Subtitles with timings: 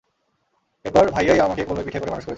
[0.85, 2.29] এরপর ভাইয়াই আমাকে কোলে-পিঠে করে মানুষ করেছে।